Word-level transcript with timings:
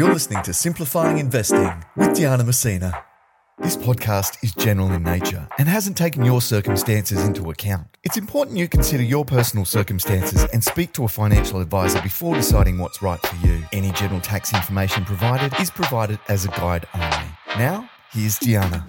You're 0.00 0.14
listening 0.14 0.42
to 0.44 0.54
Simplifying 0.54 1.18
Investing 1.18 1.84
with 1.94 2.16
Diana 2.16 2.42
Mousina. 2.42 3.04
This 3.58 3.76
podcast 3.76 4.42
is 4.42 4.54
general 4.54 4.90
in 4.92 5.02
nature 5.02 5.46
and 5.58 5.68
hasn't 5.68 5.98
taken 5.98 6.24
your 6.24 6.40
circumstances 6.40 7.22
into 7.22 7.50
account. 7.50 7.98
It's 8.02 8.16
important 8.16 8.56
you 8.56 8.66
consider 8.66 9.02
your 9.02 9.26
personal 9.26 9.66
circumstances 9.66 10.46
and 10.54 10.64
speak 10.64 10.94
to 10.94 11.04
a 11.04 11.08
financial 11.08 11.60
advisor 11.60 12.00
before 12.00 12.34
deciding 12.34 12.78
what's 12.78 13.02
right 13.02 13.20
for 13.20 13.46
you. 13.46 13.62
Any 13.74 13.92
general 13.92 14.22
tax 14.22 14.54
information 14.54 15.04
provided 15.04 15.52
is 15.60 15.70
provided 15.70 16.18
as 16.30 16.46
a 16.46 16.48
guide 16.48 16.86
only. 16.94 17.28
Now, 17.58 17.90
here's 18.10 18.38
Diana. 18.38 18.86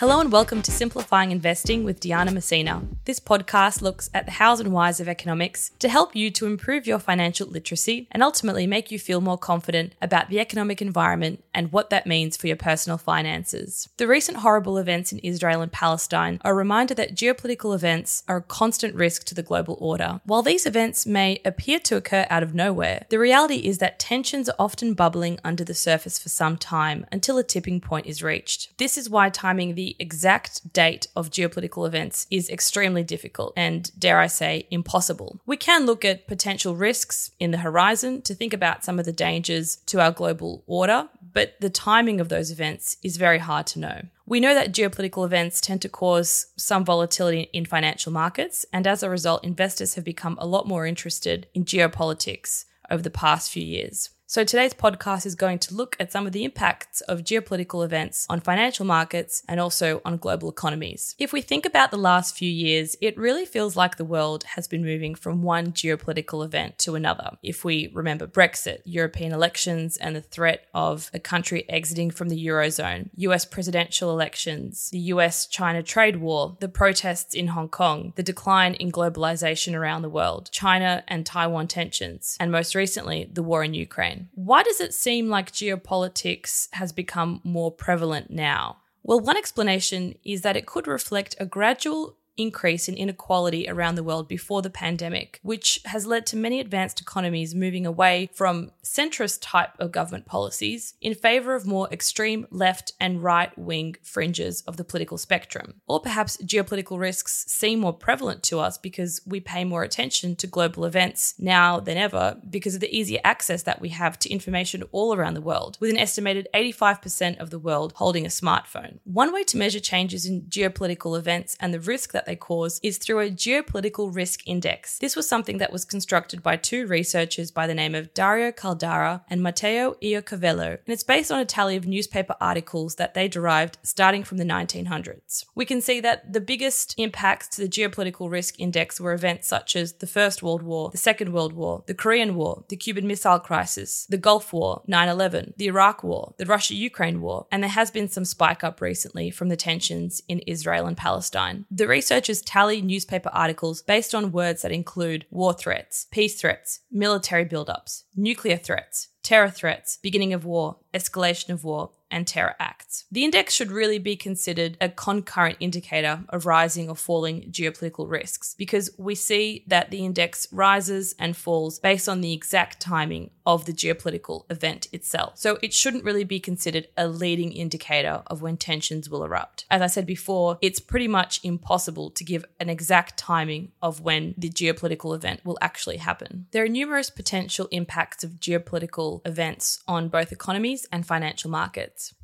Hello 0.00 0.18
and 0.18 0.32
welcome 0.32 0.62
to 0.62 0.70
Simplifying 0.70 1.30
Investing 1.30 1.84
with 1.84 2.00
Diana 2.00 2.30
Mousina. 2.30 2.88
This 3.04 3.20
podcast 3.20 3.82
looks 3.82 4.08
at 4.14 4.24
the 4.24 4.32
hows 4.32 4.58
and 4.58 4.72
whys 4.72 4.98
of 4.98 5.08
economics 5.08 5.72
to 5.78 5.90
help 5.90 6.16
you 6.16 6.30
to 6.30 6.46
improve 6.46 6.86
your 6.86 6.98
financial 6.98 7.46
literacy 7.46 8.08
and 8.10 8.22
ultimately 8.22 8.66
make 8.66 8.90
you 8.90 8.98
feel 8.98 9.20
more 9.20 9.36
confident 9.36 9.94
about 10.00 10.30
the 10.30 10.40
economic 10.40 10.80
environment 10.80 11.44
and 11.52 11.70
what 11.70 11.90
that 11.90 12.06
means 12.06 12.38
for 12.38 12.46
your 12.46 12.56
personal 12.56 12.96
finances. 12.96 13.90
The 13.98 14.06
recent 14.06 14.38
horrible 14.38 14.78
events 14.78 15.12
in 15.12 15.18
Israel 15.18 15.60
and 15.60 15.70
Palestine 15.70 16.40
are 16.46 16.52
a 16.52 16.56
reminder 16.56 16.94
that 16.94 17.14
geopolitical 17.14 17.74
events 17.74 18.22
are 18.26 18.38
a 18.38 18.42
constant 18.42 18.94
risk 18.94 19.24
to 19.24 19.34
the 19.34 19.42
global 19.42 19.76
order. 19.80 20.22
While 20.24 20.40
these 20.40 20.64
events 20.64 21.04
may 21.04 21.42
appear 21.44 21.78
to 21.80 21.96
occur 21.96 22.26
out 22.30 22.42
of 22.42 22.54
nowhere, 22.54 23.04
the 23.10 23.18
reality 23.18 23.56
is 23.56 23.76
that 23.80 23.98
tensions 23.98 24.48
are 24.48 24.56
often 24.58 24.94
bubbling 24.94 25.38
under 25.44 25.62
the 25.62 25.74
surface 25.74 26.18
for 26.18 26.30
some 26.30 26.56
time 26.56 27.04
until 27.12 27.36
a 27.36 27.44
tipping 27.44 27.82
point 27.82 28.06
is 28.06 28.22
reached. 28.22 28.78
This 28.78 28.96
is 28.96 29.10
why 29.10 29.28
timing 29.28 29.74
the 29.74 29.89
exact 29.98 30.72
date 30.72 31.06
of 31.16 31.30
geopolitical 31.30 31.86
events 31.86 32.26
is 32.30 32.48
extremely 32.48 33.02
difficult 33.02 33.52
and, 33.56 33.90
dare 33.98 34.18
I 34.18 34.26
say, 34.26 34.66
impossible. 34.70 35.40
We 35.46 35.56
can 35.56 35.86
look 35.86 36.04
at 36.04 36.26
potential 36.26 36.76
risks 36.76 37.30
in 37.38 37.50
the 37.50 37.58
horizon 37.58 38.22
to 38.22 38.34
think 38.34 38.52
about 38.52 38.84
some 38.84 38.98
of 38.98 39.04
the 39.04 39.12
dangers 39.12 39.76
to 39.86 40.00
our 40.00 40.12
global 40.12 40.64
order, 40.66 41.08
but 41.32 41.54
the 41.60 41.70
timing 41.70 42.20
of 42.20 42.28
those 42.28 42.50
events 42.50 42.96
is 43.02 43.16
very 43.16 43.38
hard 43.38 43.66
to 43.68 43.78
know. 43.78 44.02
We 44.26 44.40
know 44.40 44.54
that 44.54 44.72
geopolitical 44.72 45.24
events 45.24 45.60
tend 45.60 45.82
to 45.82 45.88
cause 45.88 46.46
some 46.56 46.84
volatility 46.84 47.50
in 47.52 47.64
financial 47.64 48.12
markets, 48.12 48.64
and 48.72 48.86
as 48.86 49.02
a 49.02 49.10
result, 49.10 49.44
investors 49.44 49.94
have 49.94 50.04
become 50.04 50.38
a 50.40 50.46
lot 50.46 50.68
more 50.68 50.86
interested 50.86 51.48
in 51.52 51.64
geopolitics 51.64 52.64
over 52.90 53.02
the 53.02 53.10
past 53.10 53.50
few 53.50 53.64
years. 53.64 54.10
So 54.30 54.44
today's 54.44 54.74
podcast 54.74 55.26
is 55.26 55.34
going 55.34 55.58
to 55.58 55.74
look 55.74 55.96
at 55.98 56.12
some 56.12 56.24
of 56.24 56.32
the 56.32 56.44
impacts 56.44 57.00
of 57.00 57.24
geopolitical 57.24 57.84
events 57.84 58.28
on 58.30 58.38
financial 58.38 58.86
markets 58.86 59.42
and 59.48 59.58
also 59.58 60.00
on 60.04 60.18
global 60.18 60.48
economies. 60.48 61.16
If 61.18 61.32
we 61.32 61.40
think 61.42 61.66
about 61.66 61.90
the 61.90 61.96
last 61.96 62.36
few 62.36 62.48
years, 62.48 62.94
it 63.00 63.18
really 63.18 63.44
feels 63.44 63.74
like 63.74 63.96
the 63.96 64.04
world 64.04 64.44
has 64.54 64.68
been 64.68 64.84
moving 64.84 65.16
from 65.16 65.42
one 65.42 65.72
geopolitical 65.72 66.44
event 66.44 66.78
to 66.78 66.94
another. 66.94 67.38
If 67.42 67.64
we 67.64 67.90
remember 67.92 68.28
Brexit, 68.28 68.82
European 68.84 69.32
elections, 69.32 69.96
and 69.96 70.14
the 70.14 70.20
threat 70.20 70.68
of 70.72 71.10
a 71.12 71.18
country 71.18 71.68
exiting 71.68 72.12
from 72.12 72.28
the 72.28 72.46
Eurozone, 72.46 73.08
US 73.16 73.44
presidential 73.44 74.12
elections, 74.12 74.90
the 74.90 75.10
US 75.14 75.44
China 75.44 75.82
trade 75.82 76.18
war, 76.18 76.56
the 76.60 76.68
protests 76.68 77.34
in 77.34 77.48
Hong 77.48 77.68
Kong, 77.68 78.12
the 78.14 78.22
decline 78.22 78.74
in 78.74 78.92
globalization 78.92 79.74
around 79.74 80.02
the 80.02 80.08
world, 80.08 80.50
China 80.52 81.02
and 81.08 81.26
Taiwan 81.26 81.66
tensions, 81.66 82.36
and 82.38 82.52
most 82.52 82.76
recently, 82.76 83.28
the 83.32 83.42
war 83.42 83.64
in 83.64 83.74
Ukraine. 83.74 84.19
Why 84.34 84.62
does 84.62 84.80
it 84.80 84.94
seem 84.94 85.28
like 85.28 85.52
geopolitics 85.52 86.68
has 86.72 86.92
become 86.92 87.40
more 87.44 87.70
prevalent 87.70 88.30
now? 88.30 88.78
Well, 89.02 89.20
one 89.20 89.36
explanation 89.36 90.14
is 90.24 90.42
that 90.42 90.56
it 90.56 90.66
could 90.66 90.86
reflect 90.86 91.34
a 91.40 91.46
gradual 91.46 92.16
increase 92.36 92.88
in 92.88 92.94
inequality 92.94 93.68
around 93.68 93.94
the 93.94 94.02
world 94.02 94.28
before 94.28 94.62
the 94.62 94.70
pandemic, 94.70 95.40
which 95.42 95.80
has 95.86 96.06
led 96.06 96.26
to 96.26 96.36
many 96.36 96.60
advanced 96.60 97.00
economies 97.00 97.54
moving 97.54 97.86
away 97.86 98.30
from 98.34 98.70
centrist 98.84 99.38
type 99.40 99.70
of 99.78 99.92
government 99.92 100.26
policies 100.26 100.94
in 101.00 101.14
favor 101.14 101.54
of 101.54 101.66
more 101.66 101.88
extreme 101.90 102.46
left 102.50 102.92
and 102.98 103.22
right 103.22 103.56
wing 103.58 103.96
fringes 104.02 104.62
of 104.62 104.76
the 104.76 104.84
political 104.84 105.18
spectrum. 105.18 105.80
Or 105.86 106.00
perhaps 106.00 106.36
geopolitical 106.38 106.98
risks 106.98 107.44
seem 107.48 107.80
more 107.80 107.92
prevalent 107.92 108.42
to 108.44 108.58
us 108.60 108.78
because 108.78 109.20
we 109.26 109.40
pay 109.40 109.64
more 109.64 109.82
attention 109.82 110.36
to 110.36 110.46
global 110.46 110.84
events 110.84 111.34
now 111.38 111.80
than 111.80 111.96
ever 111.96 112.36
because 112.48 112.74
of 112.74 112.80
the 112.80 112.96
easier 112.96 113.20
access 113.24 113.62
that 113.64 113.80
we 113.80 113.90
have 113.90 114.18
to 114.20 114.30
information 114.30 114.82
all 114.92 115.14
around 115.14 115.34
the 115.34 115.40
world, 115.40 115.76
with 115.80 115.90
an 115.90 115.98
estimated 115.98 116.48
85% 116.54 117.38
of 117.38 117.50
the 117.50 117.58
world 117.58 117.92
holding 117.96 118.24
a 118.24 118.28
smartphone. 118.28 118.98
One 119.04 119.32
way 119.32 119.44
to 119.44 119.56
measure 119.56 119.80
changes 119.80 120.26
in 120.26 120.42
geopolitical 120.42 121.18
events 121.18 121.56
and 121.60 121.72
the 121.72 121.80
risk 121.80 122.12
that 122.12 122.19
they 122.26 122.36
cause 122.36 122.80
is 122.82 122.98
through 122.98 123.20
a 123.20 123.30
geopolitical 123.30 124.14
risk 124.14 124.46
index. 124.46 124.98
This 124.98 125.16
was 125.16 125.28
something 125.28 125.58
that 125.58 125.72
was 125.72 125.84
constructed 125.84 126.42
by 126.42 126.56
two 126.56 126.86
researchers 126.86 127.50
by 127.50 127.66
the 127.66 127.74
name 127.74 127.94
of 127.94 128.14
Dario 128.14 128.50
Caldara 128.50 129.22
and 129.28 129.42
Matteo 129.42 129.94
Iacoviello, 130.02 130.70
and 130.72 130.88
it's 130.88 131.02
based 131.02 131.30
on 131.30 131.40
a 131.40 131.44
tally 131.44 131.76
of 131.76 131.86
newspaper 131.86 132.36
articles 132.40 132.96
that 132.96 133.14
they 133.14 133.28
derived 133.28 133.78
starting 133.82 134.24
from 134.24 134.38
the 134.38 134.44
1900s. 134.44 135.44
We 135.54 135.64
can 135.64 135.80
see 135.80 136.00
that 136.00 136.32
the 136.32 136.40
biggest 136.40 136.94
impacts 136.98 137.48
to 137.48 137.62
the 137.62 137.68
geopolitical 137.68 138.30
risk 138.30 138.58
index 138.58 139.00
were 139.00 139.12
events 139.12 139.48
such 139.48 139.76
as 139.76 139.94
the 139.94 140.06
First 140.06 140.42
World 140.42 140.62
War, 140.62 140.90
the 140.90 140.98
Second 140.98 141.32
World 141.32 141.52
War, 141.52 141.84
the 141.86 141.94
Korean 141.94 142.34
War, 142.34 142.64
the 142.68 142.76
Cuban 142.76 143.06
Missile 143.06 143.38
Crisis, 143.38 144.06
the 144.06 144.18
Gulf 144.18 144.52
War, 144.52 144.82
9 144.86 145.08
11, 145.08 145.54
the 145.56 145.66
Iraq 145.66 146.02
War, 146.02 146.34
the 146.36 146.46
Russia 146.46 146.74
Ukraine 146.74 147.20
War, 147.20 147.46
and 147.50 147.62
there 147.62 147.70
has 147.70 147.90
been 147.90 148.08
some 148.08 148.24
spike 148.24 148.64
up 148.64 148.80
recently 148.80 149.30
from 149.30 149.48
the 149.48 149.56
tensions 149.56 150.22
in 150.28 150.40
Israel 150.40 150.86
and 150.86 150.96
Palestine. 150.96 151.66
The 151.70 151.88
research 151.88 152.09
researchers 152.10 152.42
tally 152.42 152.82
newspaper 152.82 153.30
articles 153.32 153.82
based 153.82 154.16
on 154.16 154.32
words 154.32 154.62
that 154.62 154.72
include 154.72 155.24
war 155.30 155.52
threats, 155.52 156.08
peace 156.10 156.40
threats, 156.40 156.80
military 156.90 157.44
buildups, 157.44 158.02
nuclear 158.16 158.56
threats, 158.56 159.10
terror 159.22 159.48
threats, 159.48 159.96
beginning 160.02 160.32
of 160.32 160.44
war, 160.44 160.78
escalation 160.92 161.50
of 161.50 161.62
war, 161.62 161.92
and 162.10 162.26
terror 162.26 162.54
acts. 162.58 163.04
The 163.10 163.24
index 163.24 163.54
should 163.54 163.70
really 163.70 163.98
be 163.98 164.16
considered 164.16 164.76
a 164.80 164.88
concurrent 164.88 165.56
indicator 165.60 166.24
of 166.28 166.46
rising 166.46 166.88
or 166.88 166.96
falling 166.96 167.50
geopolitical 167.50 168.08
risks 168.10 168.54
because 168.58 168.90
we 168.98 169.14
see 169.14 169.64
that 169.66 169.90
the 169.90 170.04
index 170.04 170.48
rises 170.52 171.14
and 171.18 171.36
falls 171.36 171.78
based 171.78 172.08
on 172.08 172.20
the 172.20 172.32
exact 172.32 172.80
timing 172.80 173.30
of 173.46 173.64
the 173.64 173.72
geopolitical 173.72 174.44
event 174.50 174.86
itself. 174.92 175.36
So 175.36 175.58
it 175.62 175.72
shouldn't 175.72 176.04
really 176.04 176.24
be 176.24 176.38
considered 176.38 176.88
a 176.96 177.08
leading 177.08 177.52
indicator 177.52 178.22
of 178.26 178.42
when 178.42 178.56
tensions 178.56 179.10
will 179.10 179.24
erupt. 179.24 179.64
As 179.70 179.82
I 179.82 179.86
said 179.88 180.06
before, 180.06 180.58
it's 180.60 180.78
pretty 180.78 181.08
much 181.08 181.40
impossible 181.42 182.10
to 182.10 182.24
give 182.24 182.44
an 182.60 182.68
exact 182.68 183.16
timing 183.16 183.72
of 183.82 184.00
when 184.00 184.34
the 184.38 184.50
geopolitical 184.50 185.14
event 185.14 185.40
will 185.44 185.58
actually 185.60 185.96
happen. 185.96 186.46
There 186.52 186.64
are 186.64 186.68
numerous 186.68 187.10
potential 187.10 187.68
impacts 187.70 188.22
of 188.22 188.40
geopolitical 188.40 189.26
events 189.26 189.82
on 189.88 190.08
both 190.08 190.32
economies 190.32 190.86
and 190.92 191.06
financial 191.06 191.50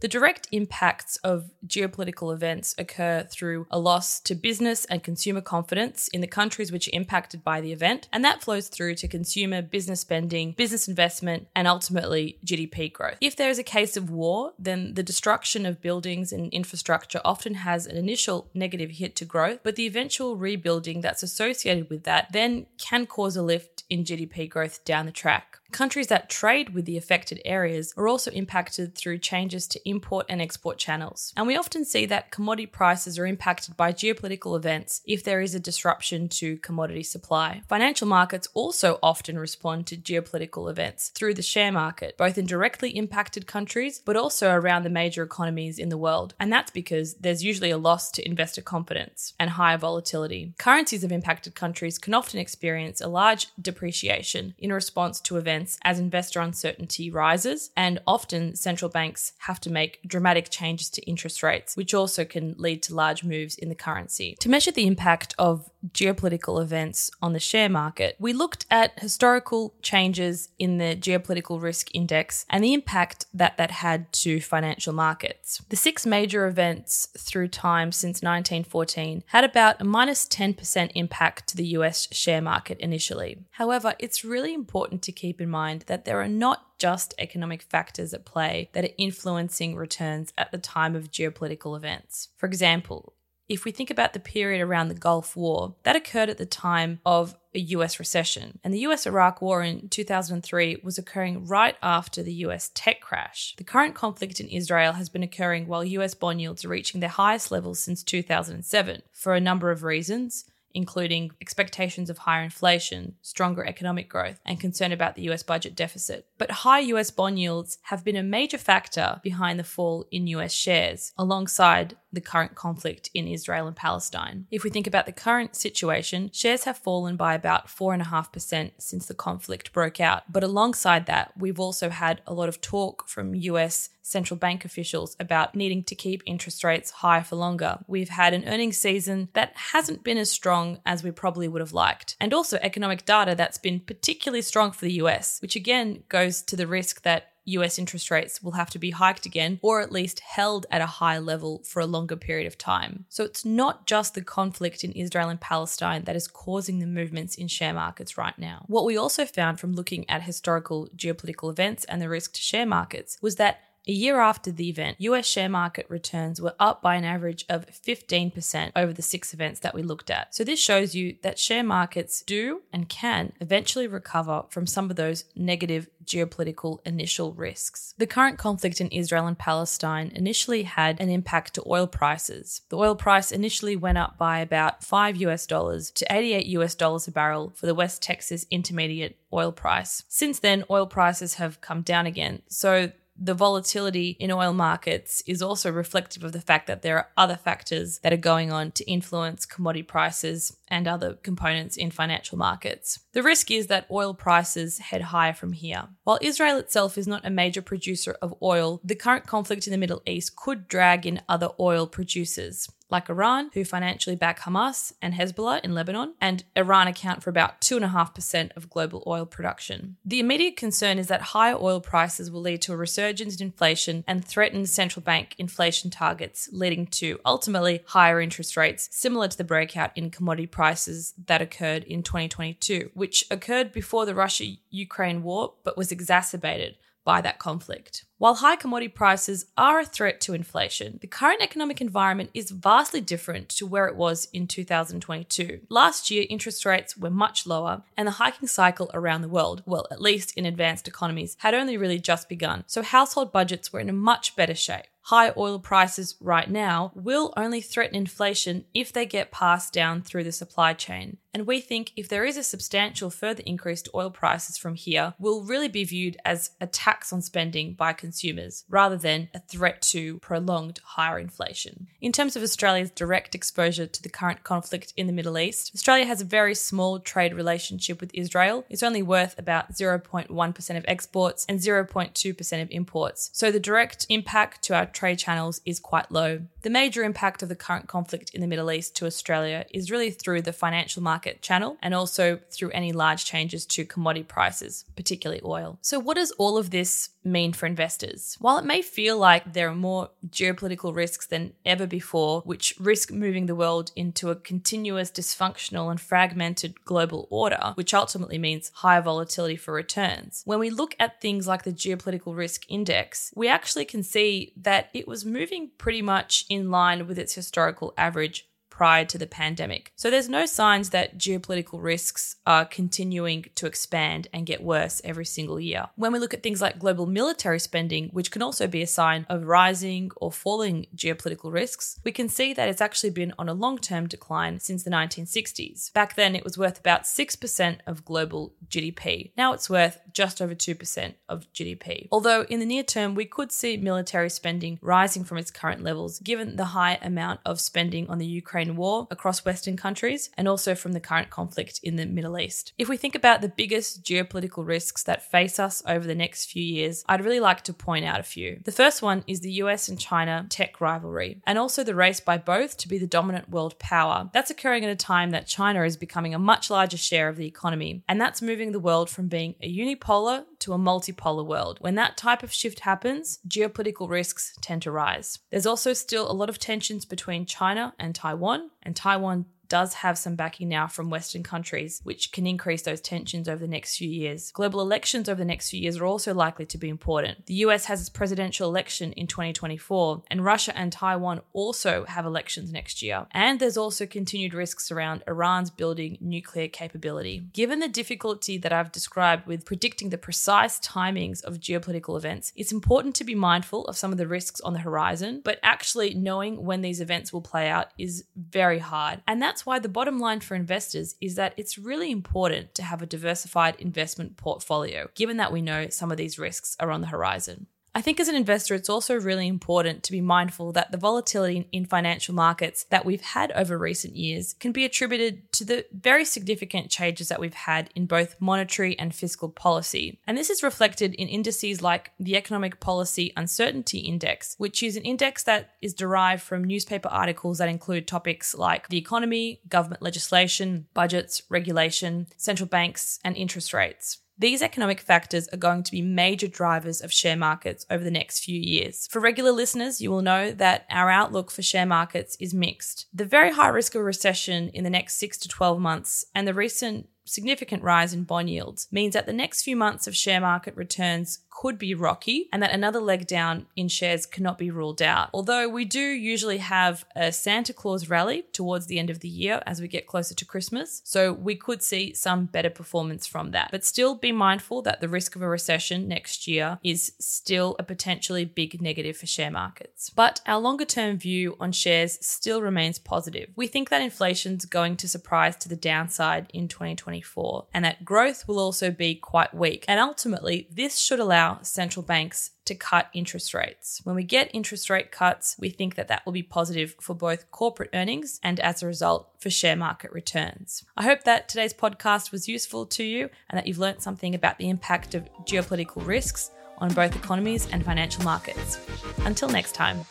The 0.01 0.09
direct 0.09 0.49
impacts 0.53 1.17
of 1.19 1.51
geopolitical 1.67 2.33
events 2.33 2.75
occur 2.79 3.27
through 3.31 3.67
a 3.71 3.79
loss 3.79 4.21
to 4.21 4.35
business 4.35 4.85
and 4.87 5.03
consumer 5.03 5.41
confidence 5.41 6.09
in 6.09 6.21
the 6.21 6.27
countries 6.27 6.73
which 6.73 6.89
are 6.89 6.97
impacted 6.97 7.43
by 7.45 7.61
the 7.61 7.73
event, 7.73 8.09
and 8.13 8.25
that 8.25 8.43
flows 8.43 8.69
through 8.69 8.95
to 8.97 9.09
consumer 9.09 9.63
business 9.63 10.01
spending, 10.01 10.53
business 10.53 10.89
investment, 10.89 11.49
and 11.55 11.67
ultimately 11.69 12.39
GDP 12.45 12.93
growth. 12.93 13.19
If 13.21 13.37
there 13.37 13.51
is 13.51 13.59
a 13.59 13.65
case 13.65 13.97
of 13.97 14.11
war, 14.11 14.53
then 14.59 14.95
the 14.95 15.03
destruction 15.03 15.67
of 15.67 15.81
buildings 15.81 16.33
and 16.33 16.53
infrastructure 16.53 17.21
often 17.25 17.55
has 17.55 17.87
an 17.87 17.97
initial 17.97 18.51
negative 18.55 18.93
hit 18.93 19.17
to 19.17 19.25
growth, 19.25 19.61
but 19.63 19.77
the 19.77 19.87
eventual 19.87 20.37
rebuilding 20.37 21.01
that's 21.01 21.23
associated 21.23 21.91
with 21.91 22.05
that 22.05 22.33
then 22.33 22.67
can 22.79 23.07
cause 23.07 23.37
a 23.37 23.43
lift 23.43 23.85
in 23.89 24.05
GDP 24.05 24.49
growth 24.49 24.85
down 24.85 25.07
the 25.07 25.13
track. 25.13 25.59
Countries 25.73 26.07
that 26.07 26.31
trade 26.31 26.71
with 26.71 26.85
the 26.85 26.97
affected 26.97 27.41
areas 27.45 27.93
are 27.97 28.09
also 28.09 28.31
impacted 28.31 28.95
through 28.95 29.19
changes 29.19 29.67
to 29.69 29.89
import 29.89 30.27
and 30.29 30.41
export 30.41 30.79
channels. 30.79 31.33
And 31.37 31.47
we 31.47 31.57
often 31.57 31.85
see 31.85 32.07
that 32.07 32.31
commodity 32.31 32.67
prices 32.67 33.19
are 33.19 33.27
impacted 33.27 33.77
by 33.77 33.93
geopolitical 33.93 34.57
events 34.57 35.03
if 35.05 35.23
there 35.25 35.41
is 35.41 35.55
a 35.55 35.61
disruption 35.61 36.29
to 36.29 36.57
commodity 36.59 37.03
supply. 37.03 37.63
Financial 37.69 38.07
markets 38.07 38.49
also 38.55 38.99
often 39.03 39.39
respond 39.39 39.87
to 39.89 39.97
geopolitical 39.97 40.71
events 40.71 41.11
through 41.11 41.35
the 41.35 41.43
share 41.43 41.73
market, 41.73 42.17
both 42.17 42.39
in 42.39 42.47
directly 42.47 42.91
impacted 42.91 43.47
countries 43.47 44.01
but 44.05 44.17
also 44.17 44.53
around 44.53 44.85
the 44.85 44.91
major 44.91 45.23
economies 45.23 45.79
in 45.79 45.89
the 45.89 45.99
world. 45.99 46.35
And 46.39 46.53
that's 46.53 46.71
because 46.71 47.15
there's 47.15 47.45
usually 47.45 47.71
a 47.71 47.79
loss 47.79 48.11
to 48.13 48.27
investor 48.27 48.63
confidence 48.63 49.35
and 49.39 49.51
higher 49.51 49.79
volatility. 49.79 50.55
Currencies 50.59 51.05
of 51.05 51.13
impacted 51.13 51.55
countries 51.55 51.99
can 51.99 52.15
often 52.15 52.41
experience 52.41 53.01
a 53.01 53.09
large 53.09 53.49
depreciation 53.61 54.55
in 54.59 54.73
response 54.73 55.21
to 55.21 55.37
events 55.37 55.56
events 55.57 55.79
as 55.83 55.99
investor 55.99 56.41
uncertainty 56.41 57.11
rises, 57.11 57.71
and 57.77 57.99
often 58.07 58.55
central 58.55 58.91
banks 58.91 59.33
have 59.39 59.61
to 59.61 59.71
make 59.71 60.01
dramatic 60.07 60.51
changes 60.51 60.91
to 60.91 61.03
interest 61.03 61.43
rates, 61.43 61.77
which 61.77 61.95
also 61.95 62.25
can 62.25 62.55
lead 62.59 62.83
to 62.83 62.95
large 62.95 63.25
moves 63.25 63.57
in 63.57 63.69
the 63.69 63.75
currency. 63.75 64.37
To 64.41 64.49
measure 64.49 64.71
the 64.71 64.87
impact 64.87 65.35
of 65.39 65.71
geopolitical 65.93 66.61
events 66.61 67.11
on 67.23 67.33
the 67.33 67.41
share 67.41 67.69
market, 67.69 68.17
we 68.19 68.33
looked 68.33 68.67
at 68.71 68.99
historical 69.01 69.75
changes 69.83 70.49
in 70.59 70.79
the 70.79 70.97
geopolitical 70.97 71.61
risk 71.61 71.89
index 71.95 72.45
and 72.51 72.63
the 72.63 72.75
impact 72.75 73.27
that 73.33 73.57
that 73.57 73.71
had 73.71 74.13
to 74.13 74.41
financial 74.41 74.93
markets. 74.93 75.63
The 75.69 75.77
six 75.77 76.05
major 76.05 76.47
events 76.47 77.09
through 77.19 77.49
time 77.49 77.93
since 77.93 78.17
1914 78.23 79.25
had 79.27 79.45
about 79.45 79.81
a 79.81 79.85
minus 79.85 80.27
10% 80.27 80.91
impact 80.95 81.49
to 81.49 81.57
the 81.57 81.67
US 81.79 82.09
share 82.13 82.43
market 82.43 82.79
initially. 82.79 83.39
However, 83.53 83.95
it's 83.99 84.25
really 84.25 84.53
important 84.53 85.03
to 85.03 85.13
keep 85.13 85.41
in 85.41 85.46
in 85.47 85.51
mind 85.51 85.85
that 85.87 86.05
there 86.05 86.21
are 86.21 86.29
not 86.29 86.79
just 86.79 87.15
economic 87.19 87.63
factors 87.63 88.13
at 88.13 88.27
play 88.27 88.69
that 88.73 88.85
are 88.85 88.99
influencing 88.99 89.77
returns 89.77 90.33
at 90.37 90.51
the 90.51 90.59
time 90.59 90.95
of 90.95 91.11
geopolitical 91.11 91.77
events. 91.77 92.29
For 92.37 92.47
example, 92.47 93.15
if 93.49 93.65
we 93.65 93.71
think 93.71 93.91
about 93.91 94.13
the 94.13 94.19
period 94.19 94.61
around 94.61 94.89
the 94.89 94.95
Gulf 94.95 95.37
War, 95.37 95.77
that 95.85 95.95
occurred 95.95 96.29
at 96.29 96.37
the 96.37 96.47
time 96.47 96.99
of 97.07 97.37
a 97.55 97.61
US 97.61 98.01
recession. 98.01 98.59
And 98.65 98.75
the 98.75 98.81
US 98.81 99.07
Iraq 99.07 99.41
War 99.41 99.63
in 99.63 99.89
2003 99.89 100.81
was 100.83 100.99
occurring 100.99 101.47
right 101.47 101.77
after 101.81 102.25
the 102.25 102.35
US 102.47 102.73
tech 102.75 103.01
crash. 103.01 103.55
The 103.57 103.65
current 103.65 103.95
conflict 103.95 104.41
in 104.41 104.49
Israel 104.49 104.95
has 104.95 105.09
been 105.09 105.23
occurring 105.23 105.69
while 105.69 105.85
US 105.85 106.15
bond 106.15 106.41
yields 106.41 106.65
are 106.65 106.69
reaching 106.69 107.01
their 107.01 107.09
highest 107.09 107.53
levels 107.53 107.79
since 107.79 108.03
2007 108.03 109.03
for 109.13 109.35
a 109.35 109.41
number 109.41 109.71
of 109.71 109.85
reasons 109.85 110.45
including 110.77 111.31
expectations 111.41 112.11
of 112.11 112.19
higher 112.19 112.43
inflation, 112.43 113.15
stronger 113.23 113.65
economic 113.65 114.09
growth, 114.09 114.39
and 114.45 114.61
concern 114.61 114.93
about 114.93 115.15
the 115.15 115.23
US 115.31 115.43
budget 115.43 115.75
deficit. 115.75 116.27
But 116.39 116.51
high 116.51 116.81
US 116.81 117.11
bond 117.11 117.41
yields 117.41 117.79
have 117.85 118.05
been 118.05 118.17
a 118.17 118.23
major 118.23 118.59
factor 118.59 119.21
behind 119.23 119.59
the 119.59 119.65
fall 119.65 120.07
in 120.13 120.27
US 120.29 120.53
shares, 120.53 121.13
alongside 121.17 121.97
the 122.17 122.21
current 122.21 122.57
conflict 122.57 123.11
in 123.15 123.29
Israel 123.29 123.69
and 123.69 123.77
Palestine. 123.77 124.47
If 124.51 124.65
we 124.65 124.71
think 124.71 124.89
about 124.89 125.07
the 125.07 125.13
current 125.13 125.55
situation, 125.55 126.31
shares 126.33 126.65
have 126.65 126.79
fallen 126.79 127.17
by 127.17 127.35
about 127.35 127.69
4.5% 127.69 128.73
since 128.79 129.07
the 129.07 129.15
conflict 129.15 129.73
broke 129.73 130.01
out. 130.01 130.25
But 130.33 130.43
alongside 130.43 131.07
that, 131.07 131.33
we've 131.39 131.61
also 131.61 131.91
had 131.91 132.23
a 132.27 132.35
lot 132.35 132.49
of 132.49 132.61
talk 132.61 133.07
from 133.07 133.35
US 133.35 133.91
central 134.07 134.39
bank 134.39 134.65
officials 134.65 135.17
about 135.19 135.55
needing 135.55 135.83
to 135.83 135.95
keep 135.95 136.23
interest 136.25 136.63
rates 136.63 136.91
high 136.91 137.23
for 137.23 137.37
longer. 137.37 137.79
We've 137.89 138.09
had 138.09 138.35
an 138.35 138.45
earnings 138.47 138.79
season 138.79 139.29
that 139.33 139.53
hasn't 139.57 140.05
been 140.05 140.17
as 140.17 140.31
strong 140.31 140.79
as 140.87 141.03
we 141.03 141.11
probably 141.11 141.49
would 141.49 141.61
have 141.61 141.73
liked, 141.73 142.17
and 142.21 142.33
also 142.33 142.59
economic 142.63 143.05
data 143.05 143.35
that's 143.35 143.59
been 143.59 143.81
particularly 143.81 144.43
strong 144.43 144.71
for 144.71 144.85
the 144.85 144.95
US, 144.95 145.41
which 145.43 145.57
again 145.57 146.05
goes 146.09 146.41
to 146.43 146.57
the 146.57 146.69
risk 146.69 147.03
that 147.03 147.33
US 147.47 147.79
interest 147.79 148.11
rates 148.11 148.43
will 148.43 148.53
have 148.53 148.71
to 148.71 148.79
be 148.79 148.91
hiked 148.91 149.27
again 149.27 149.59
or 149.63 149.81
at 149.81 149.93
least 149.93 150.21
held 150.21 150.67
at 150.71 150.81
a 150.81 150.87
high 150.87 151.19
level 151.19 151.63
for 151.65 151.81
a 151.81 151.87
longer 151.87 152.17
period 152.17 152.47
of 152.47 152.59
time. 152.59 153.07
So 153.09 153.25
it's 153.25 153.45
not 153.45 153.87
just 153.87 154.15
the 154.15 154.23
conflict 154.23 154.85
in 154.85 154.93
Israel 154.93 155.29
and 155.29 155.41
Palestine 155.41 156.05
that 156.05 156.17
is 156.17 156.29
causing 156.29 156.79
the 156.79 156.87
movements 156.87 157.35
in 157.35 157.49
share 157.49 157.75
markets 157.75 158.19
right 158.19 158.39
now. 158.39 158.65
What 158.67 158.85
we 158.85 158.97
also 158.97 159.25
found 159.25 159.59
from 159.61 159.73
looking 159.73 160.09
at 160.11 160.23
historical 160.23 160.89
geopolitical 160.97 161.51
events 161.51 161.85
and 161.85 162.03
the 162.03 162.09
risk 162.09 162.35
to 162.35 162.41
share 162.41 162.67
markets 162.67 163.19
was 163.23 163.37
that 163.37 163.61
a 163.87 163.93
year 163.93 164.21
after 164.21 164.51
the 164.51 164.69
event, 164.69 164.97
US 165.01 165.27
share 165.27 165.49
market 165.49 165.87
returns 165.89 166.41
were 166.41 166.55
up 166.59 166.83
by 166.83 166.97
an 166.97 167.05
average 167.05 167.45
of 167.49 167.67
15% 167.67 168.73
over 168.75 168.93
the 168.93 169.03
six 169.03 169.33
events 169.33 169.61
that 169.61 169.75
we 169.75 169.83
looked 169.83 170.11
at. 170.11 170.35
So, 170.35 170.45
this 170.45 170.61
shows 170.61 170.95
you 170.95 171.17
that 171.23 171.39
share 171.39 171.63
markets 171.63 172.23
do 172.23 172.63
and 172.73 172.89
can 172.89 173.33
eventually 173.41 173.87
recover 173.87 174.45
from 174.51 174.67
some 174.67 174.91
of 174.91 174.97
those 174.97 175.25
negative 175.35 175.89
geopolitical 176.05 176.79
initial 176.87 177.33
risks. 177.33 177.95
The 177.99 178.07
current 178.07 178.39
conflict 178.39 178.81
in 178.81 178.89
Israel 178.89 179.27
and 179.27 179.39
Palestine 179.39 180.13
initially 180.15 180.63
had 180.63 181.01
an 181.01 181.09
impact 181.09 181.55
to 181.55 181.65
oil 181.67 181.87
prices. 181.87 182.63
The 182.69 182.77
oil 182.77 182.95
price 182.95 183.33
initially 183.33 183.77
went 183.77 183.99
up 183.99 184.17
by 184.17 184.39
about 184.39 184.83
5 184.85 185.17
US 185.17 185.47
dollars 185.47 185.91
to 185.93 186.07
88 186.11 186.47
US 186.47 186.75
dollars 186.75 187.09
a 187.09 187.13
barrel 187.13 187.53
for 187.55 187.67
the 187.67 187.75
West 187.75 188.03
Texas 188.03 188.47
Intermediate 188.51 189.17
oil 189.33 189.53
price. 189.53 190.05
Since 190.09 190.41
then, 190.41 190.65
oil 190.71 190.87
prices 190.87 191.35
have 191.35 191.61
come 191.61 191.83
down 191.83 192.07
again. 192.07 192.43
So, 192.49 192.93
the 193.19 193.35
volatility 193.35 194.17
in 194.21 194.31
oil 194.31 194.53
markets 194.53 195.23
is 195.27 195.43
also 195.43 195.73
reflective 195.73 196.25
of 196.25 196.33
the 196.33 196.41
fact 196.41 196.67
that 196.67 196.83
there 196.83 196.97
are 196.97 197.09
other 197.17 197.37
factors 197.37 197.99
that 198.01 198.13
are 198.13 198.19
going 198.19 198.53
on 198.53 198.71
to 198.73 198.85
influence 198.85 199.47
commodity 199.47 199.83
prices 199.83 200.57
and 200.69 200.87
other 200.87 201.15
components 201.15 201.77
in 201.77 201.91
financial 201.91 202.37
markets. 202.37 203.01
The 203.13 203.23
risk 203.23 203.51
is 203.51 203.69
that 203.69 203.87
oil 203.91 204.15
prices 204.15 204.79
head 204.79 205.03
higher 205.03 205.33
from 205.33 205.53
here. 205.53 205.89
While 206.05 206.19
Israel 206.21 206.59
itself 206.59 206.99
is 206.99 207.07
not 207.07 207.25
a 207.25 207.31
major 207.31 207.63
producer 207.63 208.17
of 208.21 208.35
oil, 208.43 208.81
the 208.85 208.95
current 208.95 209.27
conflict 209.27 209.67
in 209.67 209.71
the 209.71 209.79
Middle 209.79 210.03
East 210.07 210.37
could 210.37 210.69
drag 210.69 211.07
in 211.07 211.23
other 211.29 211.51
oil 211.59 211.87
producers 211.87 212.69
like 212.91 213.09
Iran, 213.11 213.51
who 213.55 213.65
financially 213.65 214.17
back 214.17 214.41
Hamas 214.41 214.93
and 215.03 215.15
Hezbollah 215.15 215.65
in 215.65 215.75
Lebanon, 215.75 216.15
and 216.21 216.45
Iran 216.55 216.87
account 216.87 217.23
for 217.23 217.31
about 217.31 217.61
2.5% 217.61 218.57
of 218.57 218.71
global 218.71 219.03
oil 219.07 219.27
production. 219.27 219.97
The 220.05 220.21
immediate 220.21 220.57
concern 220.57 220.99
is 220.99 221.09
that 221.09 221.23
higher 221.23 221.57
oil 221.59 221.81
prices 221.81 222.31
will 222.31 222.41
lead 222.41 222.63
to 222.63 222.73
a 222.73 222.77
resurgence 222.77 223.41
in 223.41 223.47
inflation 223.47 224.05
and 224.07 224.25
threaten 224.25 224.67
central 224.67 225.03
bank 225.03 225.35
inflation 225.39 225.91
targets, 225.91 226.49
leading 226.53 226.87
to 226.87 227.19
ultimately 227.25 227.83
higher 227.87 228.21
interest 228.21 228.57
rates, 228.57 228.89
similar 228.93 229.29
to 229.29 229.37
the 229.37 229.45
breakout 229.45 229.91
in 229.97 230.11
commodity 230.11 230.47
prices 230.47 231.15
that 231.27 231.43
occurred 231.43 231.85
in 231.85 232.03
2022, 232.03 232.91
which 232.95 233.25
occurred 233.31 233.73
before 233.73 234.07
the 234.07 234.15
Russia 234.15 234.45
Ukraine 234.71 235.23
war 235.23 235.55
but 235.65 235.77
was 235.77 235.91
exacerbated 235.91 236.77
by 237.07 237.23
that 237.23 237.39
conflict. 237.39 238.05
While 238.19 238.35
high 238.35 238.57
commodity 238.57 238.89
prices 238.89 239.47
are 239.57 239.81
a 239.81 239.85
threat 239.87 240.21
to 240.23 240.35
inflation, 240.35 240.99
the 241.01 241.07
current 241.07 241.41
economic 241.41 241.81
environment 241.81 242.31
is 242.35 242.51
vastly 242.51 243.01
different 243.01 243.49
to 243.51 243.67
where 243.67 243.87
it 243.87 243.95
was 243.95 244.29
in 244.33 244.49
2022. 244.49 245.61
Last 245.71 246.11
year, 246.11 246.27
interest 246.29 246.67
rates 246.67 246.97
were 246.97 247.11
much 247.11 247.47
lower, 247.47 247.83
and 247.97 248.09
the 248.09 248.13
hiking 248.13 248.49
cycle 248.49 248.91
around 248.93 249.23
the 249.23 249.29
world, 249.29 249.63
well, 249.67 249.87
at 249.91 250.03
least 250.03 250.37
in 250.37 250.47
advanced 250.47 250.89
economies, 250.89 251.37
had 251.41 251.55
only 251.55 251.77
really 251.77 251.99
just 251.99 252.29
begun, 252.29 252.65
so 252.67 252.83
household 252.83 253.33
budgets 253.33 253.73
were 253.73 253.81
in 253.81 253.89
a 253.89 253.95
much 253.95 254.35
better 254.35 254.55
shape 254.55 254.87
high 255.07 255.33
oil 255.37 255.61
prices 255.61 256.17
right 256.21 256.51
now 256.51 256.91
will 256.97 257.33
only 257.37 257.61
threaten 257.61 257.95
inflation 257.95 258.65
if 258.75 258.93
they 258.93 259.07
get 259.07 259.31
passed 259.31 259.73
down 259.73 260.03
through 260.03 260.25
the 260.25 260.33
supply 260.33 260.73
chain. 260.73 261.17
And 261.37 261.47
we 261.47 261.61
think 261.61 261.93
if 261.97 262.09
there 262.09 262.25
is 262.25 262.39
a 262.39 262.43
substantial 262.43 263.11
further 263.11 263.43
increase 263.45 263.83
to 263.83 263.91
oil 263.95 264.09
prices 264.09 264.57
from 264.57 264.75
here, 264.75 265.13
will 265.19 265.43
really 265.43 265.69
be 265.69 265.85
viewed 265.85 266.17
as 266.25 266.53
a 266.63 266.67
tax 266.67 267.13
on 267.13 267.21
spending 267.21 267.75
by 267.75 267.93
consumers 267.93 268.65
rather 268.71 268.97
than 268.97 269.29
a 269.35 269.41
threat 269.41 269.83
to 269.83 270.19
prolonged 270.21 270.81
higher 270.83 271.19
inflation. 271.19 271.89
In 272.01 272.11
terms 272.11 272.37
of 272.37 272.43
Australia's 272.43 272.91
direct 272.91 273.35
exposure 273.35 273.85
to 273.85 274.03
the 274.03 274.09
current 274.09 274.45
conflict 274.45 274.95
in 274.97 275.09
the 275.09 275.13
Middle 275.13 275.39
East, 275.39 275.73
Australia 275.75 276.07
has 276.07 276.23
a 276.23 276.25
very 276.25 276.55
small 276.55 277.01
trade 277.01 277.35
relationship 277.35 278.01
with 278.01 278.13
Israel. 278.15 278.65
It's 278.71 278.83
only 278.83 279.03
worth 279.03 279.39
about 279.39 279.75
0.1% 279.75 280.77
of 280.79 280.85
exports 280.89 281.45
and 281.51 281.61
0.2% 281.61 282.63
of 282.63 282.71
imports. 282.71 283.29
So 283.35 283.51
the 283.51 283.61
direct 283.61 284.07
impact 284.09 284.63
to 284.63 284.75
our 284.75 284.87
trade 284.87 285.19
channels 285.19 285.61
is 285.67 285.81
quite 285.81 286.11
low. 286.11 286.47
The 286.67 286.71
major 286.71 287.05
impact 287.05 287.45
of 287.45 287.49
the 287.49 287.55
current 287.55 287.87
conflict 287.87 288.31
in 288.35 288.41
the 288.41 288.49
Middle 288.49 288.73
East 288.73 288.97
to 288.97 289.07
Australia 289.07 289.67
is 289.73 289.89
really 289.89 290.11
through 290.11 290.43
the 290.43 290.53
financial 290.53 291.01
market 291.01 291.41
channel 291.41 291.77
and 291.81 291.95
also 291.95 292.41
through 292.51 292.73
any 292.73 292.91
large 292.91 293.25
changes 293.25 293.65
to 293.67 293.85
commodity 293.85 294.25
prices, 294.25 294.85
particularly 294.97 295.41
oil. 295.45 295.79
So, 295.81 296.01
what 296.01 296.17
does 296.17 296.33
all 296.33 296.59
of 296.59 296.71
this 296.71 297.11
mean 297.23 297.53
for 297.53 297.67
investors? 297.67 298.37
While 298.41 298.59
it 298.59 298.65
may 298.65 298.83
feel 298.83 299.17
like 299.17 299.53
there 299.53 299.69
are 299.69 299.77
more 299.77 300.11
geopolitical 300.29 300.93
risks 300.93 301.25
than 301.25 301.53
ever 301.65 301.87
before, 301.87 302.41
which 302.41 302.75
risk 302.81 303.13
moving 303.13 303.47
the 303.47 303.55
world 303.55 303.93
into 303.95 304.31
a 304.31 304.35
continuous 304.35 305.13
dysfunctional 305.13 305.89
and 305.89 306.01
fragmented 306.01 306.85
global 306.85 307.29
order, 307.31 307.75
which 307.77 307.95
ultimately 307.95 308.39
means 308.39 308.73
higher 308.75 309.03
volatility 309.03 309.57
for 309.57 309.73
returns, 309.73 310.43
when 310.45 310.59
we 310.59 310.71
look 310.71 310.97
at 310.99 311.21
things 311.21 311.47
like 311.47 311.63
the 311.63 311.73
geopolitical 311.73 312.37
risk 312.37 312.65
index, 312.69 313.33
we 313.37 313.47
actually 313.47 313.85
can 313.85 314.03
see 314.03 314.53
that 314.57 314.89
it 314.93 315.07
was 315.07 315.25
moving 315.25 315.71
pretty 315.79 316.03
much 316.03 316.45
in 316.56 316.56
line 316.65 317.07
with 317.07 317.19
its 317.19 317.35
historical 317.35 317.93
average 317.97 318.49
prior 318.77 319.07
to 319.07 319.17
the 319.17 319.27
pandemic. 319.27 319.91
So 319.97 320.11
there's 320.11 320.29
no 320.29 320.45
signs 320.45 320.91
that 320.91 321.17
geopolitical 321.17 321.83
risks 321.83 322.37
are 322.47 322.67
continuing 322.67 323.47
to 323.55 323.67
expand 323.67 324.29
and 324.35 324.45
get 324.45 324.63
worse 324.63 325.01
every 325.03 325.25
single 325.25 325.59
year. 325.59 325.87
When 325.97 326.13
we 326.13 326.19
look 326.19 326.35
at 326.35 326.43
things 326.43 326.61
like 326.61 326.79
global 326.79 327.07
military 327.07 327.59
spending, 327.59 328.11
which 328.11 328.31
can 328.31 328.43
also 328.43 328.67
be 328.67 328.83
a 328.83 328.87
sign 328.87 329.25
of 329.31 329.47
rising 329.47 330.11
or 330.19 330.31
falling 330.31 330.89
geopolitical 330.95 331.51
risks, 331.51 331.99
we 332.05 332.13
can 332.13 332.29
see 332.29 332.53
that 332.53 332.69
it's 332.69 332.83
actually 332.83 333.11
been 333.11 333.33
on 333.39 333.49
a 333.49 333.55
long 333.55 333.79
term 333.79 334.09
decline 334.09 334.61
since 334.61 334.83
the 334.83 334.91
1960s. 334.91 335.91
Back 335.95 336.15
then, 336.15 336.37
it 336.37 336.45
was 336.45 336.59
worth 336.59 336.79
about 336.79 337.05
6% 337.05 337.79
of 337.87 338.05
global 338.05 338.53
GDP. 338.69 339.31
Now 339.39 339.55
it's 339.55 339.71
worth 339.71 340.01
just 340.17 340.41
over 340.41 340.55
2% 340.55 341.13
of 341.29 341.47
GDP. 341.53 342.09
Although 342.11 342.47
in 342.49 342.59
the 342.59 342.65
near 342.65 342.83
term, 342.83 343.15
we 343.15 343.27
could 343.27 343.53
see 343.53 343.77
military 343.77 344.31
spending 344.31 344.79
rising 344.81 345.25
from 345.25 345.37
its 345.37 345.51
current 345.51 345.83
levels, 345.83 346.21
given 346.21 346.57
the 346.57 346.73
high 346.77 346.99
amount 347.03 347.41
of 347.45 347.61
spending 347.61 348.09
on 348.09 348.17
the 348.17 348.25
Ukraine 348.25 348.77
war 348.77 349.07
across 349.11 349.45
Western 349.45 349.77
countries 349.77 350.31
and 350.39 350.49
also 350.49 350.75
from 350.75 350.93
the 350.93 351.01
current 351.01 351.29
conflict 351.29 351.81
in 351.83 351.97
the 351.97 352.07
Middle 352.07 352.39
East. 352.39 352.73
If 352.79 352.89
we 352.89 352.97
think 352.97 353.15
about 353.15 353.43
the 353.43 353.51
biggest 353.51 354.05
geopolitical 354.05 354.67
risks 354.67 355.03
that 355.03 355.31
face 355.31 355.59
us 355.59 355.83
over 355.87 356.07
the 356.07 356.15
next 356.15 356.47
few 356.47 356.65
years, 356.65 357.05
I'd 357.07 357.23
really 357.23 357.41
like 357.41 357.61
to 357.65 357.75
point 357.75 358.07
out 358.07 358.19
a 358.19 358.23
few. 358.23 358.61
The 358.65 358.73
first 358.73 359.03
one 359.03 359.23
is 359.27 359.41
the 359.41 359.53
US 359.65 359.87
and 359.87 360.01
China 360.01 360.47
tech 360.49 360.81
rivalry, 360.81 361.43
and 361.47 361.59
also 361.59 361.85
the 361.85 361.95
race 361.95 362.21
by 362.21 362.39
both 362.39 362.79
to 362.79 362.89
be 362.89 362.97
the 362.97 363.07
dominant 363.07 363.51
world 363.51 363.79
power. 363.79 364.31
That's 364.33 364.51
occurring 364.51 364.87
at 364.87 364.91
a 364.91 364.97
time 364.97 365.33
that 365.33 365.47
China 365.47 365.83
is 365.83 365.99
becoming 365.99 366.35
a 366.35 366.39
much 366.39 366.71
larger 366.71 366.97
share 366.97 367.29
of 367.29 367.37
the 367.37 367.47
economy, 367.47 368.03
and 368.09 368.19
that's 368.19 368.41
moving 368.41 368.73
the 368.73 368.81
world 368.81 369.11
from 369.11 369.29
being 369.29 369.57
a 369.61 369.71
unipolar 369.71 370.06
to 370.07 370.73
a 370.73 370.79
multipolar 370.79 371.45
world. 371.45 371.79
When 371.81 371.97
that 371.97 372.17
type 372.17 372.43
of 372.43 372.53
shift 372.53 372.81
happens, 372.81 373.41
geopolitical 373.49 374.09
risks 374.09 374.57
tend 374.61 374.83
to 374.83 374.93
rise. 374.93 375.41
There's 375.51 375.67
also 375.67 375.93
still 375.93 376.31
a 376.31 376.33
lot 376.33 376.49
of 376.49 376.61
tensions 376.61 377.05
between 377.05 377.45
China 377.45 377.93
and 377.99 378.15
Taiwan, 378.15 378.71
and 378.85 378.95
Taiwan 378.95 379.47
does 379.69 379.95
have 379.95 380.19
some 380.19 380.35
backing 380.35 380.69
now 380.69 380.87
from 380.87 381.11
Western 381.11 381.43
countries, 381.43 382.01
which 382.05 382.33
can 382.33 382.47
increase 382.47 382.83
those 382.83 383.01
tensions 383.01 383.49
over 383.49 383.59
the 383.59 383.67
next 383.67 383.97
few 383.97 384.09
years. 384.09 384.51
Global 384.53 384.81
elections 384.81 385.29
over 385.29 385.39
the 385.39 385.45
next 385.45 385.71
few 385.71 385.81
years 385.81 385.99
are 385.99 386.07
also 386.07 386.35
likely 386.35 386.67
to 386.67 386.79
be 386.79 386.89
important. 386.89 387.47
The 387.47 387.55
US 387.55 387.87
has 387.87 388.01
its 388.01 388.09
presidential 388.09 388.69
election 388.69 389.13
in 389.13 389.27
2024, 389.27 390.23
and 390.31 390.45
Russia 390.45 390.77
and 390.77 390.93
Taiwan 390.93 391.41
also 391.53 392.05
have 392.05 392.27
elections 392.27 392.73
next 392.73 393.03
year. 393.03 393.27
And 393.33 393.61
there's 393.61 393.77
also 393.77 394.07
continued 394.07 394.55
risks 394.55 394.91
around 394.91 395.23
Iran's 395.27 395.71
building 395.71 396.19
nuclear 396.21 396.69
capability. 396.69 397.45
Given 397.53 397.81
the 397.81 397.89
difficulty 397.89 398.59
that 398.59 398.73
I've 398.73 398.93
described 398.93 399.47
with 399.47 399.65
predicting 399.65 400.11
the 400.11 400.19
precise 400.19 400.79
timings 400.81 401.43
of 401.45 401.59
geopolitical 401.59 402.17
events, 402.17 402.53
it's 402.57 402.73
important 402.73 403.15
to 403.17 403.25
be 403.25 403.35
mindful 403.35 403.85
of 403.87 403.97
some 403.97 404.13
of 404.13 404.19
the 404.19 404.27
risks 404.27 404.61
on 404.61 404.73
the 404.73 404.81
horizon, 404.81 405.41
but 405.45 405.59
actually 405.63 406.15
knowing 406.15 406.65
when 406.65 406.83
these 406.83 407.01
events 407.01 407.33
will 407.33 407.41
play 407.41 407.69
out 407.69 407.89
is 407.99 408.25
very 408.37 408.79
hard. 408.79 409.21
And 409.27 409.41
that's 409.41 409.56
why 409.65 409.79
the 409.79 409.89
bottom 409.89 410.19
line 410.19 410.41
for 410.41 410.55
investors 410.55 411.15
is 411.21 411.37
that 411.37 411.55
it's 411.57 411.79
really 411.79 412.11
important 412.11 412.75
to 412.75 412.83
have 412.83 413.01
a 413.01 413.07
diversified 413.07 413.77
investment 413.77 414.37
portfolio, 414.37 415.09
given 415.15 415.37
that 415.39 415.53
we 415.53 415.63
know 415.63 415.89
some 415.89 416.11
of 416.11 416.19
these 416.19 416.39
risks 416.39 416.77
are 416.81 416.91
on 416.91 417.01
the 417.01 417.07
horizon. 417.07 417.69
I 417.97 418.03
think 418.03 418.21
as 418.21 418.29
an 418.29 418.37
investor, 418.37 418.75
it's 418.75 418.91
also 418.91 419.19
really 419.19 419.49
important 419.49 420.03
to 420.03 420.13
be 420.13 420.21
mindful 420.21 420.71
that 420.73 420.93
the 420.93 420.99
volatility 420.99 421.67
in 421.73 421.87
financial 421.87 422.35
markets 422.35 422.85
that 422.91 423.07
we've 423.07 423.23
had 423.23 423.53
over 423.53 423.79
recent 423.79 424.15
years 424.15 424.53
can 424.53 424.71
be 424.71 424.85
attributed 424.85 425.51
to 425.53 425.65
the 425.65 425.87
very 425.93 426.27
significant 426.27 426.91
changes 426.91 427.29
that 427.29 427.41
we've 427.41 427.55
had 427.55 427.89
in 427.95 428.05
both 428.05 428.39
monetary 428.39 428.99
and 428.99 429.15
fiscal 429.15 429.49
policy. 429.49 430.21
And 430.27 430.37
this 430.37 430.51
is 430.51 430.63
reflected 430.63 431.15
in 431.15 431.29
indices 431.29 431.81
like 431.81 432.11
the 432.21 432.37
Economic 432.37 432.81
Policy 432.81 433.33
Uncertainty 433.35 434.01
Index, 434.01 434.57
which 434.59 434.83
is 434.83 434.99
an 434.99 435.05
index 435.05 435.43
that 435.45 435.71
is 435.81 435.95
derived 435.95 436.43
from 436.43 436.65
newspaper 436.65 437.09
articles 437.09 437.57
that 437.57 437.71
include 437.71 438.07
topics 438.07 438.55
like 438.55 438.91
the 438.91 438.99
economy, 438.99 439.63
government 439.71 440.03
legislation, 440.03 440.87
budgets, 440.93 441.41
regulation, 441.49 442.27
central 442.37 442.69
banks, 442.69 443.19
and 443.25 443.39
interest 443.39 443.73
rates. 443.73 444.19
These 444.39 444.61
economic 444.61 445.01
factors 445.01 445.49
are 445.49 445.57
going 445.57 445.83
to 445.83 445.93
be 445.93 446.03
major 446.03 446.47
drivers 446.47 447.01
of 447.01 447.13
share 447.13 447.37
markets 447.37 447.87
over 447.91 448.05
the 448.05 448.11
next 448.11 448.45
few 448.45 448.61
years. 448.61 449.07
For 449.11 449.21
regular 449.21 449.51
listeners, 449.51 450.01
you 450.01 450.11
will 450.11 450.23
know 450.23 450.53
that 450.53 450.85
our 450.91 451.11
outlook 451.11 451.51
for 451.51 451.63
share 451.63 451.87
markets 451.87 452.37
is 452.39 452.53
mixed. 452.53 453.07
The 453.15 453.25
very 453.25 453.53
high 453.53 453.69
risk 453.69 453.95
of 453.95 454.03
recession 454.03 454.69
in 454.71 454.85
the 454.85 454.91
next 454.91 455.17
6 455.17 455.39
to 455.39 455.49
12 455.49 455.81
months 455.81 456.25
and 456.35 456.47
the 456.47 456.55
recent 456.55 457.09
significant 457.25 457.83
rise 457.83 458.13
in 458.13 458.25
bond 458.25 458.49
yields 458.49 458.89
means 458.91 459.15
that 459.15 459.27
the 459.27 459.33
next 459.33 459.63
few 459.63 459.77
months 459.77 460.07
of 460.07 460.15
share 460.15 460.41
market 460.41 460.77
returns 460.77 461.41
could 461.57 461.79
be 461.79 461.95
rocky 461.95 462.49
and 462.53 462.63
that 462.63 462.71
another 462.71 463.01
leg 463.01 463.27
down 463.27 463.67
in 463.77 463.89
shares 463.89 464.27
cannot 464.27 464.59
be 464.59 464.71
ruled 464.71 465.01
out. 465.01 465.31
Although 465.33 465.69
we 465.71 465.87
do 465.87 466.01
usually 466.01 466.59
have 466.59 467.07
a 467.17 467.33
Santa 467.33 467.73
Claus 467.73 468.11
rally 468.11 468.43
towards 468.53 468.87
the 468.87 468.99
end 468.99 469.09
of 469.09 469.21
the 469.21 469.29
year 469.29 469.63
as 469.67 469.81
we 469.81 469.89
get 469.89 470.07
closer 470.07 470.35
to 470.35 470.45
Christmas, 470.45 471.01
so 471.05 471.33
we 471.33 471.57
could 471.57 471.83
see 471.83 472.13
some 472.13 472.45
better 472.45 472.69
performance 472.69 473.27
from 473.27 473.53
that. 473.53 473.71
But 473.71 473.87
still 473.87 474.15
be 474.15 474.33
mindful 474.33 474.83
that 474.83 475.01
the 475.01 475.09
risk 475.09 475.35
of 475.35 475.41
a 475.41 475.49
recession 475.49 476.07
next 476.07 476.47
year 476.47 476.79
is 476.85 477.13
still 477.19 477.75
a 477.79 477.83
potentially 477.83 478.45
big 478.45 478.83
negative 478.83 479.17
for 479.17 479.27
share 479.27 479.51
markets. 479.51 480.11
But 480.11 480.43
our 480.47 480.61
longer 480.61 480.85
term 480.85 481.17
view 481.17 481.57
on 481.59 481.73
shares 481.73 482.19
still 482.21 482.61
remains 482.61 482.99
positive. 482.99 483.49
We 483.57 483.67
think 483.67 483.89
that 483.89 484.03
inflation's 484.03 484.67
going 484.67 484.99
to 484.99 485.09
surprise 485.09 485.57
to 485.57 485.71
the 485.71 485.77
downside 485.77 486.51
in 486.53 486.69
2024 486.69 487.67
and 487.73 487.85
that 487.87 488.05
growth 488.05 488.47
will 488.47 488.59
also 488.59 488.91
be 488.91 489.15
quite 489.15 489.55
weak. 489.55 489.87
And 489.89 489.99
ultimately, 489.99 490.69
this 490.71 490.99
should 490.99 491.19
allow 491.19 491.46
central 491.63 492.03
banks 492.03 492.51
to 492.65 492.75
cut 492.75 493.09
interest 493.13 493.55
rates. 493.55 494.01
When 494.05 494.17
we 494.17 494.25
get 494.25 494.51
interest 494.53 494.91
rate 494.91 495.11
cuts, 495.11 495.57
we 495.59 495.71
think 495.71 495.95
that 495.95 496.09
that 496.09 496.25
will 496.25 496.33
be 496.33 496.43
positive 496.43 496.95
for 497.01 497.15
both 497.15 497.51
corporate 497.51 497.91
earnings 497.95 498.41
and 498.43 498.61
as 498.61 498.83
a 498.83 498.87
result 498.87 499.29
for 499.39 499.51
share 499.51 499.77
market 499.77 500.13
returns. 500.13 500.85
I 500.97 501.05
hope 501.05 501.25
that 501.25 501.49
today's 501.49 501.75
podcast 501.75 502.33
was 502.33 502.49
useful 502.49 502.87
to 502.87 503.05
you 503.05 503.31
and 503.49 503.59
that 503.59 503.67
you've 503.67 503.79
learned 503.79 504.03
something 504.03 504.35
about 504.35 504.59
the 504.59 504.69
impact 504.69 505.15
of 505.15 505.29
geopolitical 505.45 506.07
risks 506.07 506.51
on 506.79 506.93
both 506.93 507.17
economies 507.17 507.69
and 507.73 507.85
financial 507.85 508.23
markets. 508.25 508.79
Until 509.25 509.49
next 509.49 509.73
time. 509.73 510.05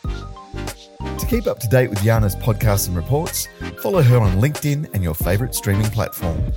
To 1.18 1.26
keep 1.28 1.46
up 1.46 1.58
to 1.60 1.68
date 1.68 1.88
with 1.88 2.02
Diana's 2.02 2.36
podcasts 2.36 2.88
and 2.88 2.96
reports, 2.96 3.48
follow 3.80 4.02
her 4.02 4.18
on 4.18 4.40
LinkedIn 4.40 4.92
and 4.94 5.02
your 5.02 5.14
favourite 5.14 5.54
streaming 5.54 5.90
platform. 5.90 6.52